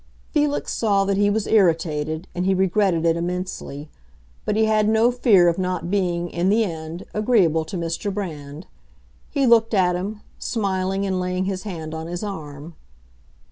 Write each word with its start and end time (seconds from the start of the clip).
Felix 0.31 0.73
saw 0.73 1.05
that 1.05 1.15
he 1.17 1.29
was 1.29 1.45
irritated, 1.45 2.27
and 2.33 2.47
he 2.47 2.55
regretted 2.55 3.05
it 3.05 3.15
immensely; 3.15 3.87
but 4.45 4.55
he 4.55 4.65
had 4.65 4.89
no 4.89 5.11
fear 5.11 5.47
of 5.47 5.59
not 5.59 5.91
being, 5.91 6.27
in 6.31 6.49
the 6.49 6.63
end, 6.63 7.05
agreeable 7.13 7.63
to 7.65 7.77
Mr. 7.77 8.11
Brand. 8.11 8.65
He 9.29 9.45
looked 9.45 9.75
at 9.75 9.95
him, 9.95 10.21
smiling 10.39 11.05
and 11.05 11.19
laying 11.19 11.45
his 11.45 11.61
hand 11.65 11.93
on 11.93 12.07
his 12.07 12.23
arm. 12.23 12.73